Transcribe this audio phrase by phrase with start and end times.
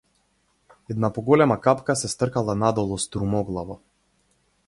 [0.93, 3.81] Една поголема капка се стркала надолу струмоглаво.